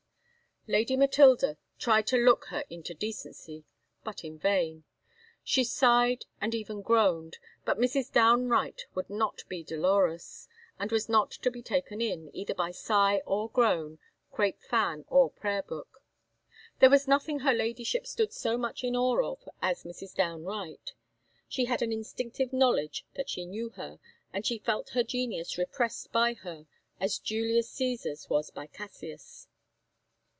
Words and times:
Lady 0.67 0.95
Matilda 0.95 1.57
tried 1.79 2.05
to 2.05 2.17
look 2.23 2.45
her 2.49 2.63
into 2.69 2.93
decency, 2.93 3.65
but 4.03 4.23
in 4.23 4.37
vain. 4.37 4.83
She 5.43 5.63
sighed, 5.63 6.25
and 6.39 6.53
even 6.53 6.83
groaned; 6.83 7.39
but 7.65 7.79
Mrs. 7.79 8.11
Downe 8.13 8.47
Wright 8.47 8.79
would 8.93 9.09
not 9.09 9.41
be 9.49 9.63
dolorous, 9.63 10.47
and 10.77 10.91
was 10.91 11.09
not 11.09 11.31
to 11.31 11.49
be 11.49 11.63
taken 11.63 11.99
in, 11.99 12.29
either 12.31 12.53
by 12.53 12.69
sigh 12.69 13.23
or 13.25 13.49
groan, 13.49 13.97
crape 14.31 14.61
fan 14.61 15.03
or 15.07 15.31
prayer 15.31 15.63
book. 15.63 16.03
There 16.77 16.91
was 16.91 17.07
nobody 17.07 17.39
her 17.39 17.53
Ladyship 17.55 18.05
stood 18.05 18.31
so 18.31 18.55
much 18.55 18.83
in 18.83 18.95
awe 18.95 19.31
of 19.33 19.49
as 19.63 19.83
Mrs. 19.83 20.13
Downe 20.13 20.43
Wright. 20.43 20.93
She 21.49 21.65
had 21.65 21.81
an 21.81 21.91
instinctive 21.91 22.53
knowledge 22.53 23.03
that 23.15 23.31
she 23.31 23.47
knew 23.47 23.71
her, 23.71 23.97
and 24.31 24.45
she 24.45 24.59
felt 24.59 24.89
her 24.91 25.01
genius 25.03 25.57
repressed 25.57 26.11
by 26.11 26.35
her, 26.35 26.67
as 26.99 27.17
Julius 27.17 27.75
Cresar's 27.75 28.29
was 28.29 28.51
by 28.51 28.67
Cassius. 28.67 29.47